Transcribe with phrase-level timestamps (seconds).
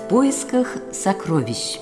[0.00, 1.78] В поисках сокровищ.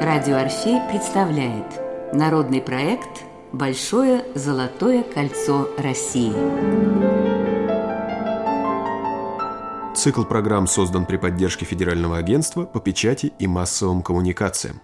[0.00, 6.32] Радио Орфей представляет народный проект «Большое золотое кольцо России».
[9.94, 14.80] Цикл программ создан при поддержке Федерального агентства по печати и массовым коммуникациям.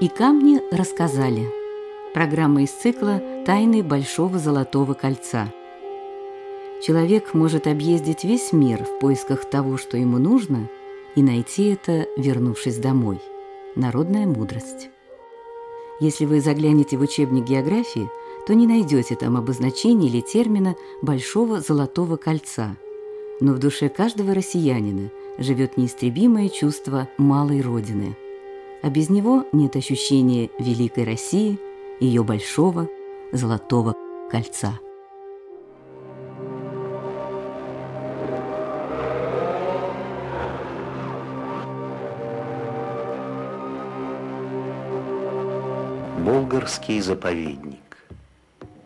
[0.00, 1.52] И камни рассказали.
[2.14, 5.52] Программа из цикла «Тайны Большого Золотого Кольца».
[6.86, 10.70] Человек может объездить весь мир в поисках того, что ему нужно,
[11.16, 13.18] и найти это, вернувшись домой.
[13.74, 14.88] Народная мудрость.
[15.98, 18.08] Если вы заглянете в учебник географии,
[18.46, 22.76] то не найдете там обозначения или термина «большого золотого кольца».
[23.40, 28.16] Но в душе каждого россиянина живет неистребимое чувство малой родины–
[28.82, 31.58] а без него нет ощущения великой России,
[32.00, 32.88] ее большого
[33.32, 33.94] золотого
[34.30, 34.78] кольца.
[46.24, 47.78] Болгарский заповедник.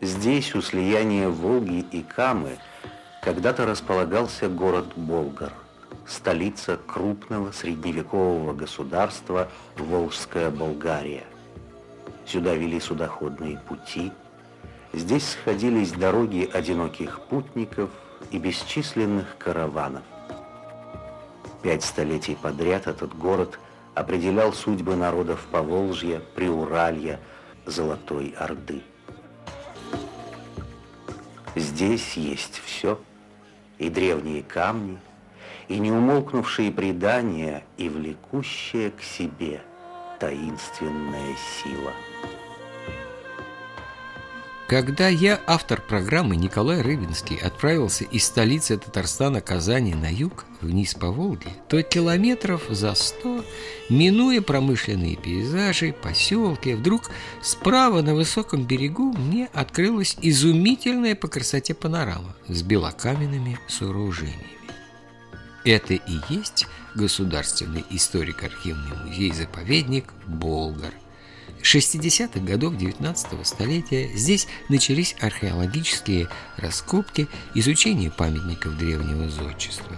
[0.01, 2.57] Здесь, у слияния Волги и Камы,
[3.21, 5.53] когда-то располагался город Болгар
[6.07, 11.23] столица крупного средневекового государства Волжская Болгария.
[12.25, 14.11] Сюда вели судоходные пути,
[14.93, 17.89] здесь сходились дороги одиноких путников
[18.31, 20.03] и бесчисленных караванов.
[21.61, 23.59] Пять столетий подряд этот город
[23.93, 27.19] определял судьбы народов Поволжья, Приуралья,
[27.65, 28.81] Золотой Орды.
[31.55, 32.99] Здесь есть все,
[33.77, 34.97] и древние камни,
[35.67, 39.61] и неумолкнувшие предания, и влекущая к себе
[40.19, 41.93] таинственная сила.
[44.67, 51.11] Когда я, автор программы Николай Рыбинский, отправился из столицы Татарстана Казани на юг, вниз по
[51.11, 53.43] Волге, то километров за сто,
[53.89, 57.11] минуя промышленные пейзажи, поселки, вдруг
[57.41, 64.53] справа на высоком берегу мне открылась изумительная по красоте панорама с белокаменными сооружениями.
[65.65, 70.93] Это и есть Государственный историко-архивный музей-заповедник «Болгар».
[71.61, 79.95] 60-х годов 19 столетия здесь начались археологические раскопки, изучение памятников древнего зодчества.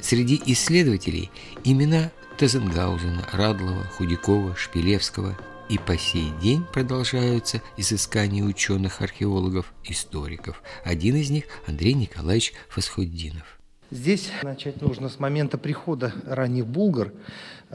[0.00, 1.30] Среди исследователей
[1.64, 5.36] имена Тазенгаузена, Радлова, Худякова, Шпилевского
[5.68, 10.62] и по сей день продолжаются изыскания ученых-археологов, историков.
[10.82, 13.61] Один из них– Андрей Николаевич Фасхуддинов.
[13.92, 17.12] Здесь начать нужно с момента прихода ранних булгар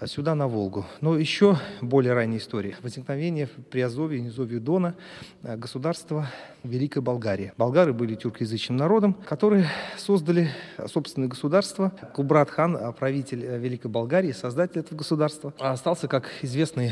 [0.05, 0.85] сюда, на Волгу.
[1.01, 2.75] Но еще более ранняя история.
[2.81, 4.95] Возникновение при Азове и Низовье Дона
[5.43, 6.29] а, государства
[6.63, 7.53] Великой Болгарии.
[7.57, 10.49] Болгары были тюркоязычным народом, которые создали
[10.85, 11.91] собственное государство.
[12.13, 16.91] Кубрат-хан, правитель э, Великой Болгарии, создатель этого государства, остался как известный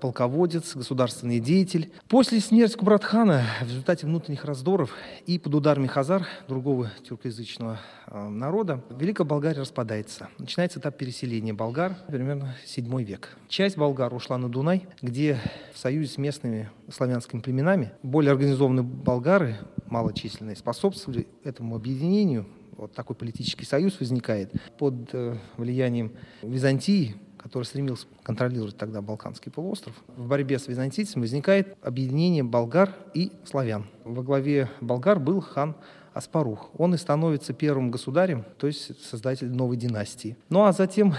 [0.00, 1.92] полководец, государственный деятель.
[2.08, 4.92] После смерти Кубрат-хана в результате внутренних раздоров
[5.26, 7.80] и под ударами хазар, другого тюркоязычного
[8.10, 10.28] народа, Великая Болгария распадается.
[10.38, 13.36] Начинается этап переселения болгар, примерно 7 век.
[13.48, 15.38] Часть болгар ушла на Дунай, где
[15.72, 22.46] в союзе с местными славянскими племенами более организованные болгары, малочисленные, способствовали этому объединению.
[22.76, 26.12] Вот такой политический союз возникает под э, влиянием
[26.42, 29.94] Византии, который стремился контролировать тогда Балканский полуостров.
[30.16, 33.86] В борьбе с византийцами возникает объединение болгар и славян.
[34.04, 35.76] Во главе болгар был хан
[36.16, 36.70] Аспарух.
[36.78, 40.38] Он и становится первым государем, то есть создатель новой династии.
[40.48, 41.14] Ну а затем,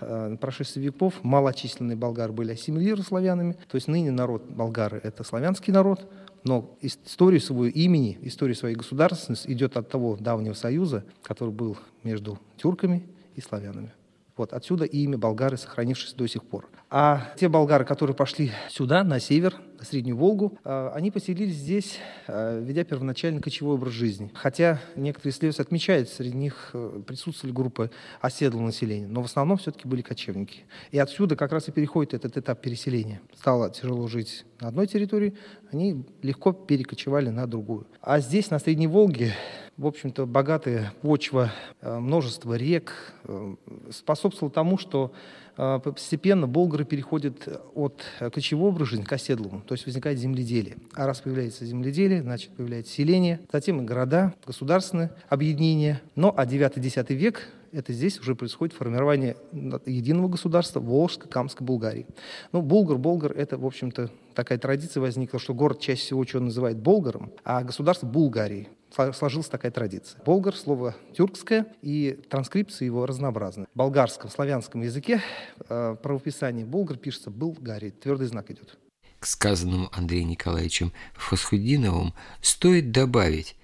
[0.00, 5.70] э, прошествие веков, малочисленные болгары были ассимилированы славянами, то есть ныне народ болгары– это славянский
[5.70, 6.10] народ,
[6.44, 12.38] но историю своего имени, историю своей государственности идет от того давнего союза, который был между
[12.56, 13.92] тюрками и славянами.
[14.38, 16.68] Вот отсюда и имя болгары, сохранившееся до сих пор.
[16.90, 21.98] А те болгары, которые пошли сюда, на север, на Среднюю Волгу, а, они поселились здесь,
[22.28, 24.30] а, ведя первоначально кочевой образ жизни.
[24.34, 27.90] Хотя некоторые исследователи отмечают, среди них э, присутствовали группы
[28.20, 30.60] оседлого населения, но в основном все-таки были кочевники.
[30.92, 33.20] И отсюда как раз и переходит этот этап переселения.
[33.36, 35.34] Стало тяжело жить на одной территории,
[35.72, 37.86] они легко перекочевали на другую.
[38.00, 39.34] А здесь, на Средней Волге,
[39.78, 43.54] в общем-то, богатая почва, э, множество рек э,
[43.92, 45.12] способствовало тому, что
[45.56, 48.04] э, постепенно болгары переходят от
[48.34, 50.78] кочевого образа жизни к оседлому, то есть возникает земледелие.
[50.94, 56.02] А раз появляется земледелие, значит появляется селение, затем и города, государственные объединения.
[56.16, 62.06] Но а 9-10 век Это здесь уже происходит формирование единого государства Волжско-Камской Булгарии.
[62.50, 66.78] Ну, Булгар, Болгар– это, в общем-то, такая традиция возникла, что город чаще всего чего называют
[66.78, 68.68] Болгаром, а государство Булгарии
[69.12, 70.20] сложилась такая традиция.
[70.24, 73.66] Болгар– слово тюркское, и транскрипции его разнообразны.
[73.74, 75.22] В болгарском, славянском языке
[75.68, 78.78] э, правописание болгар пишется «Булгарий», твердый знак идет.
[79.18, 83.56] К сказанному Андреем Николаевичем Фасхудиновым стоит добавить,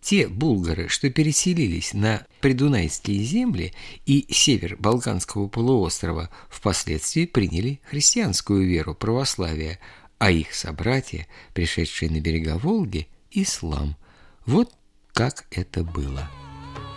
[0.00, 3.74] те булгары, что переселились на придунайские земли
[4.06, 9.80] и север Балканского полуострова, впоследствии приняли христианскую веру православия,
[10.18, 13.96] а их собратья, пришедшие на берега Волги,– ислам–
[14.48, 14.72] вот
[15.18, 16.30] как это было.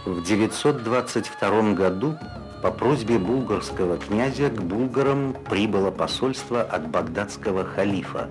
[0.05, 2.15] В 922 году
[2.61, 8.29] по просьбе булгарского князя к булгарам прибыло посольство от багдадского халифа,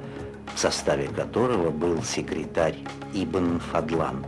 [0.55, 2.77] в составе которого был секретарь
[3.13, 4.25] Ибн Фадлан.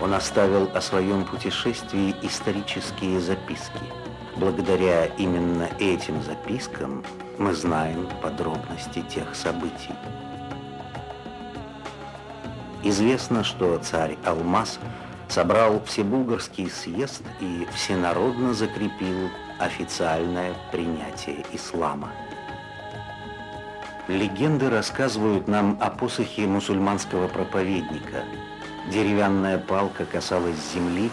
[0.00, 3.84] Он оставил о своем путешествии исторические записки.
[4.36, 7.04] Благодаря именно этим запискам
[7.36, 9.92] мы знаем подробности тех событий.
[12.88, 14.78] Известно, что царь Алмаз
[15.28, 22.10] собрал всебулгарский съезд и всенародно закрепил официальное принятие ислама.
[24.08, 28.24] Легенды рассказывают нам о посохе мусульманского проповедника.
[28.90, 31.10] Деревянная палка касалась земли,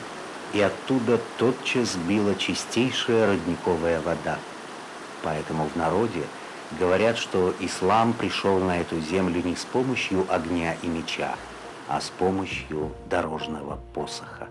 [0.54, 4.40] и оттуда тотчас била чистейшая родниковая вода.
[5.24, 6.24] Поэтому в народе
[6.80, 11.36] говорят, что ислам пришел на эту землю не с помощью огня и меча,
[11.88, 14.48] а с помощью дорожного посоха.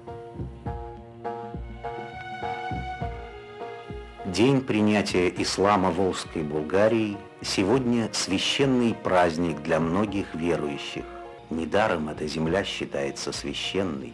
[4.27, 11.05] День принятия ислама Волжской Булгарии сегодня священный праздник для многих верующих.
[11.51, 14.13] Недаром эта земля считается священной.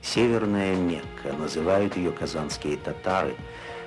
[0.00, 3.34] Северная Мекка, называют ее казанские татары,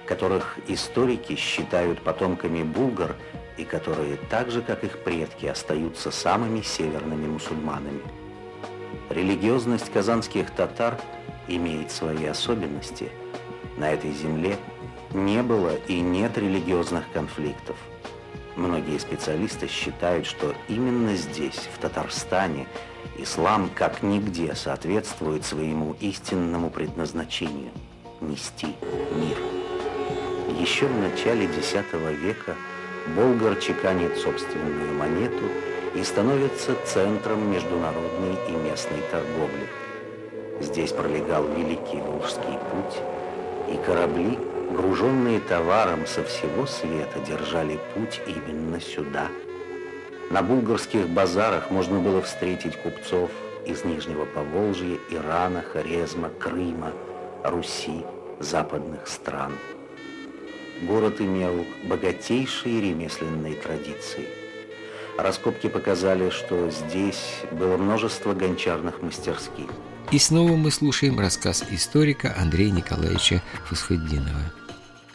[0.06, 3.16] которых историки считают потомками булгар
[3.58, 8.02] и которые так же, как их предки, остаются самыми северными мусульманами.
[9.12, 10.98] Религиозность казанских татар
[11.50, 13.10] имеет свои особенности.
[13.76, 14.58] На этой земле
[15.14, 17.76] не было и нет религиозных конфликтов.
[18.56, 22.68] Многие специалисты считают, что именно здесь, в Татарстане,
[23.18, 27.72] ислам как нигде соответствует своему истинному предназначению–
[28.22, 28.68] нести
[29.16, 29.38] мир.
[30.58, 31.74] Еще в начале X
[32.22, 32.56] века
[33.14, 35.44] Болгар чеканит собственную монету–
[35.96, 39.68] и становится центром международной и местной торговли.
[40.60, 43.02] Здесь пролегал Великий Волжский путь,
[43.68, 44.38] и корабли,
[44.72, 49.28] груженные товаром со всего света, держали путь именно сюда.
[50.30, 53.30] На булгарских базарах можно было встретить купцов
[53.66, 56.94] из Нижнего Поволжья, Ирана, Хорезма, Крыма,
[57.44, 58.06] Руси,
[58.40, 59.52] западных стран.
[60.84, 64.28] Город имел богатейшие ремесленные традиции–
[65.18, 69.70] Раскопки показали, что здесь было множество гончарных мастерских.
[70.12, 74.54] И снова мы слушаем рассказ историка Андрея Николаевича Фасхуддинова.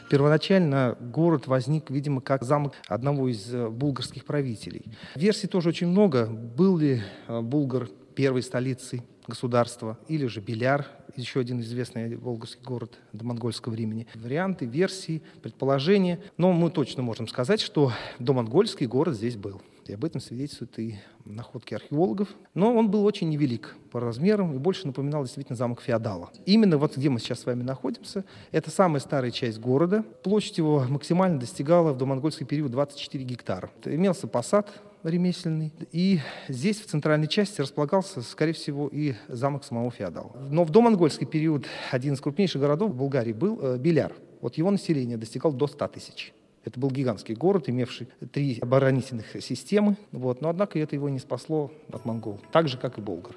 [0.08, 4.84] Первоначально город возник, видимо, как замок одного из э, булгарских правителей.
[5.16, 6.26] Версий тоже очень много.
[6.26, 12.98] Был ли э, Булгар первой столицей государства, или же Беляр, еще один известный волгарский город
[13.12, 14.06] до монгольского времени.
[14.15, 16.20] Варианты, версии, предположения.
[16.36, 19.60] Но мы точно можем сказать, что домонгольский город здесь был.
[19.88, 22.28] И об этом свидетельствуют и находки археологов.
[22.55, 26.31] Но он был очень невелик по размерам и больше напоминал действительно замок феодала.
[26.44, 30.02] Именно вот где мы сейчас с вами находимся, это самая старая часть города.
[30.22, 33.70] Площадь его максимально достигала в домонгольский период 24 гектара.
[33.84, 34.70] Имелся посад
[35.02, 35.72] ремесленный.
[35.93, 40.32] И здесь, в центральной части, располагался, скорее всего, и замок самого феодала.
[40.50, 44.12] Но в домонгольский период один из крупнейших городов в Булгарии был э, Беляр.
[44.40, 46.32] Вот его население достигало до 100 тысяч.
[46.67, 51.70] Это был гигантский город, имевший три оборонительных системы, вот, но однако это его не спасло
[51.93, 53.37] от монгол, так же, как и Болгар.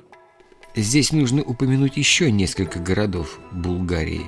[0.76, 4.26] Здесь нужно упомянуть еще несколько городов Булгарии.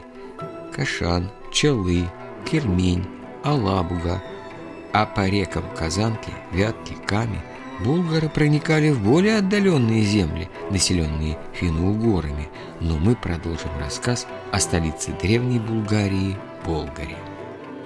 [0.72, 2.04] Кашан, Чалы,
[2.50, 3.06] Кермень,
[3.44, 4.22] Алабуга.
[4.94, 7.42] А по рекам Казанки, Вятки, Ками
[7.84, 12.50] булгары проникали в более отдаленные земли, населенные финно-угорами.
[12.80, 17.31] Но мы продолжим рассказ о столице древней Булгарии– Болгаре.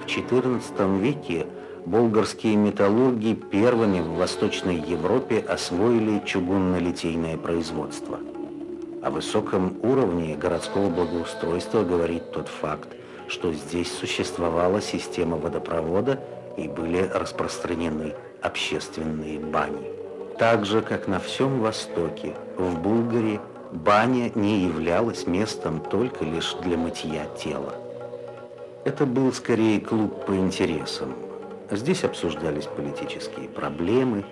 [0.06, 1.46] В XIV веке
[1.84, 8.20] болгарские металлурги первыми в Восточной Европе освоили чугунно-литейное производство.
[9.02, 12.88] О высоком уровне городского благоустройства говорит тот факт,
[13.26, 16.20] что здесь существовала система водопровода
[16.56, 19.90] и были распространены общественные бани.
[20.38, 23.40] Так же, как на всем Востоке, в Булгарии
[23.72, 27.74] баня не являлась местом только лишь для мытья тела.
[28.86, 31.12] Это был скорее клуб по интересам.
[31.72, 34.24] Здесь обсуждались политические проблемы,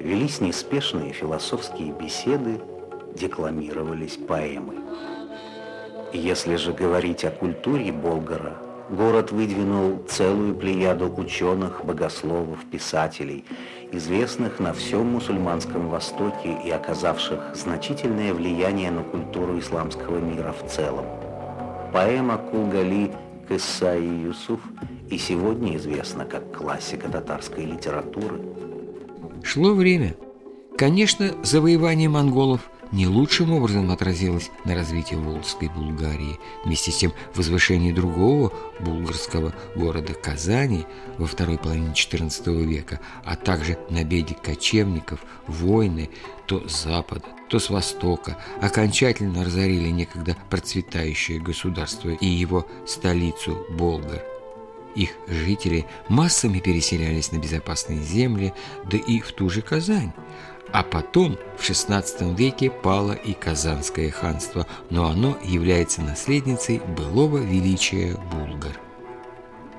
[0.00, 2.60] велись неспешные философские беседы,
[3.14, 4.74] декламировались поэмы.
[6.12, 8.56] Если же говорить о культуре Болгара,
[8.88, 13.44] город выдвинул целую плеяду ученых, богословов, писателей,
[13.92, 21.06] известных на всем мусульманском Востоке и оказавших значительное влияние на культуру исламского мира в целом.
[21.92, 23.12] Поэма Кулгали
[23.50, 24.60] «Кысса и Юсуф»
[25.10, 28.40] и сегодня известна как классика татарской литературы.
[29.42, 30.14] Шло время.
[30.78, 36.38] Конечно, завоевание монголов– не лучшим образом отразилось на развитии Волжской Булгарии.
[36.64, 40.86] Вместе с тем возвышение другого булгарского города Казани
[41.18, 46.10] во второй половине XIV века, а также набеги кочевников, войны
[46.46, 54.22] то с запада, то с востока окончательно разорили некогда процветающее государство и его столицу Болгар.
[54.96, 58.52] Их жители массами переселялись на безопасные земли,
[58.90, 60.12] да и в ту же Казань.
[60.72, 68.16] А потом в XVI веке пало и Казанское ханство, но оно является наследницей былого величия
[68.30, 68.78] булгар.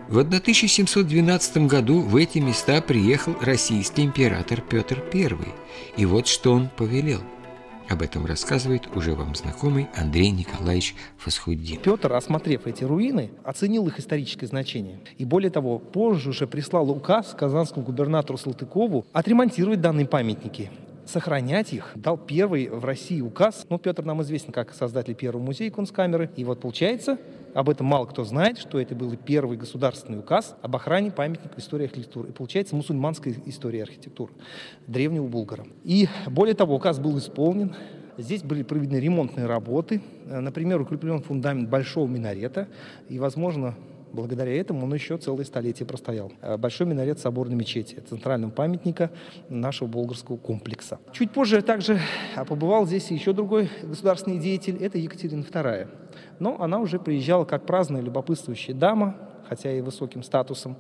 [0.10, 5.38] В 1712 году в эти места приехал российский император Петр I,
[5.96, 7.22] и вот что он повелел–
[7.92, 11.82] об этом рассказывает уже вам знакомый Андрей Николаевич Фасхуддин.
[11.82, 15.00] Петр, осмотрев эти руины, оценил их историческое значение.
[15.18, 20.72] И более того, позже уже прислал указ казанскому губернатору Салтыкову отремонтировать данные памятники
[21.06, 21.92] сохранять их.
[21.96, 23.66] Дал первый в России указ.
[23.70, 26.30] Ну, Петр нам известен как создатель первого музея Кунсткамеры.
[26.36, 27.18] И вот получается,
[27.54, 31.86] об этом мало кто знает, что это был первый государственный указ об охране памятников истории
[31.86, 32.30] архитектуры.
[32.30, 34.32] И получается мусульманская история архитектуры
[34.88, 35.66] древнего Булгара.
[35.84, 37.76] И более того, указ был исполнен.
[38.18, 40.02] Здесь были проведены ремонтные работы.
[40.26, 42.68] Например, укреплен фундамент большого минарета.
[43.10, 43.76] И, возможно,
[44.14, 46.32] Благодаря этому он еще целое столетие простоял.
[46.58, 49.12] Большой минарет соборной мечети, центрального памятника
[49.50, 51.00] нашего болгарского комплекса.
[51.14, 52.00] Чуть позже также
[52.48, 55.88] побывал здесь еще другой государственный деятель, это Екатерина II
[56.42, 59.16] но она уже приезжала как праздная, любопытствующая дама,
[59.52, 60.78] хотя и высоким статусом,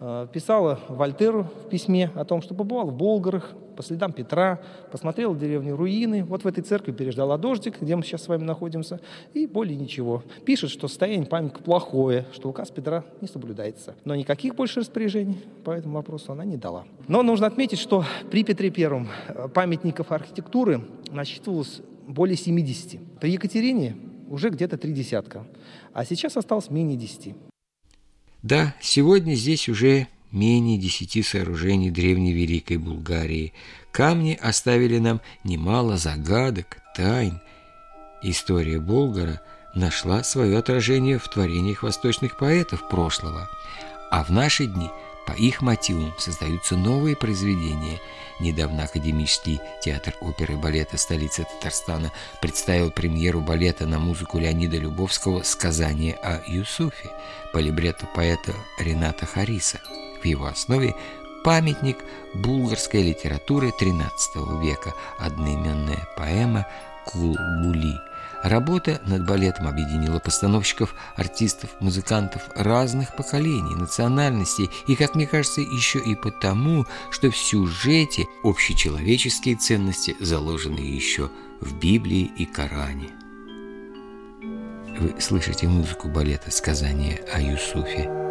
[0.00, 5.36] э, писала Вольтеру в письме о том, что побывала в Болгарах, по следам Петра, посмотрела
[5.36, 8.98] деревню руины, вот в этой церкви переждала дождик, где мы сейчас с вами находимся,
[9.34, 10.22] и более ничего.
[10.46, 13.94] Пишет, что состояние памятника плохое, что указ Петра не соблюдается.
[14.06, 16.84] Но никаких больше распоряжений по этому вопросу она не дала.
[17.08, 23.18] Но нужно отметить, что при Петре Первом э, памятников архитектуры насчитывалось более 70.
[23.20, 23.96] При Екатерине
[24.30, 25.46] уже где-то три десятка,
[25.92, 27.34] а сейчас осталось менее десяти.
[28.44, 33.54] Да, сегодня здесь уже менее десяти сооружений древней Великой Булгарии.
[33.90, 37.40] Камни оставили нам немало загадок, тайн.
[38.22, 39.40] История Болгара
[39.74, 43.48] нашла свое отражение в творениях восточных поэтов прошлого,
[44.10, 44.90] а в наши дни
[45.26, 48.00] по их мотивам создаются новые произведения–
[48.40, 55.42] Недавно Академический театр оперы и балета столицы Татарстана представил премьеру балета на музыку Леонида Любовского
[55.42, 57.10] «Сказание о Юсуфе»
[57.52, 59.80] по либрету поэта Рената Хариса.
[60.20, 60.94] В его основе
[61.44, 61.98] памятник
[62.34, 66.66] булгарской литературы XIII века, одноименная поэма
[67.06, 67.94] «Кул-Були»,
[68.44, 75.98] Работа над балетом объединила постановщиков, артистов, музыкантов разных поколений, национальностей и, как мне кажется, еще
[75.98, 81.30] и потому, что в сюжете общечеловеческие ценности заложены еще
[81.62, 83.08] в Библии и Коране.
[85.00, 88.23] Вы слышите музыку балета «Сказание о Юсуфе».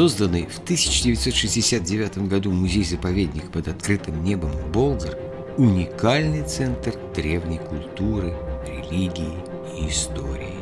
[0.00, 5.18] Созданный в 1969 году музей-заповедник под открытым небом Болгар–
[5.58, 8.34] уникальный центр древней культуры,
[8.66, 9.34] религии
[9.78, 10.54] и истории.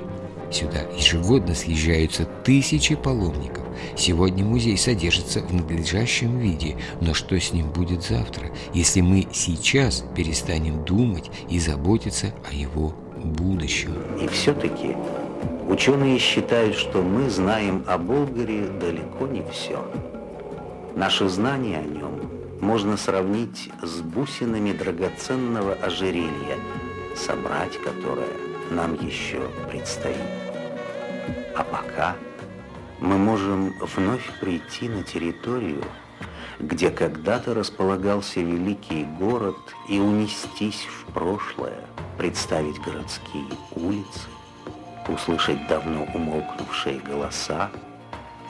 [0.50, 3.64] Сюда ежегодно съезжаются тысячи паломников.
[3.96, 10.04] Сегодня музей содержится в надлежащем виде, но что с ним будет завтра, если мы сейчас
[10.16, 12.92] перестанем думать и заботиться о его
[13.22, 13.94] будущем?
[14.20, 14.96] И все-таки
[15.68, 19.84] Ученые считают, что мы знаем о Болгаре далеко не все.
[20.96, 22.20] Наше знание о нем
[22.60, 26.56] можно сравнить с бусинами драгоценного ожерелья,
[27.14, 28.26] собрать которое
[28.70, 29.40] нам еще
[29.70, 30.16] предстоит.
[31.54, 32.16] А пока
[33.00, 35.84] мы можем вновь прийти на территорию,
[36.58, 39.56] где когда-то располагался великий город,
[39.88, 41.84] и унестись в прошлое,
[42.16, 44.28] представить городские улицы,
[45.08, 47.70] услышать давно умолкнувшие голоса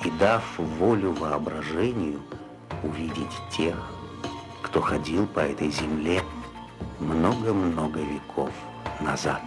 [0.04, 2.20] и, дав волю воображению,
[2.82, 3.76] увидеть тех,
[4.62, 6.22] кто ходил по этой земле
[7.00, 8.50] много-много веков
[9.00, 9.42] назад.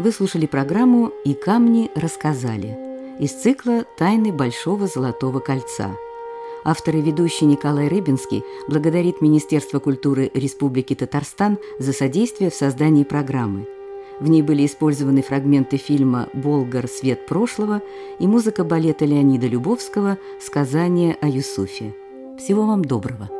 [0.00, 2.74] Вы слушали программу «И камни рассказали»
[3.18, 5.94] из цикла «Тайны Большого Золотого Кольца».
[6.64, 13.66] Автор и ведущий Николай Рыбинский благодарит Министерство культуры Республики Татарстан за содействие в создании программы.
[14.20, 16.88] В ней были использованы фрагменты фильма «Болгар.
[16.88, 17.82] Свет прошлого»
[18.18, 21.94] и музыка балета Леонида Любовского «Сказание о Юсуфе».
[22.38, 23.39] Всего вам доброго!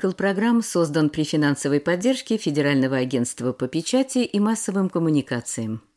[0.00, 5.82] Цикл программ создан при финансовой поддержке Федерального агентства по печати и массовым коммуникациям.